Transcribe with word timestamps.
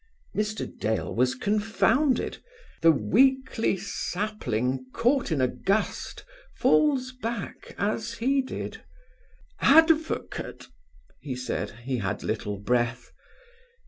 Mr. 0.35 0.65
Dale 0.79 1.13
was 1.13 1.35
confounded; 1.35 2.39
the 2.81 2.91
weakly 2.91 3.77
sapling 3.77 4.87
caught 4.93 5.31
in 5.31 5.39
a 5.39 5.47
gust 5.47 6.25
falls 6.55 7.11
back 7.11 7.75
as 7.77 8.15
he 8.15 8.41
did. 8.41 8.81
"Advocate?" 9.59 10.69
he 11.19 11.35
said. 11.35 11.81
He 11.83 11.97
had 11.97 12.23
little 12.23 12.57
breath. 12.57 13.11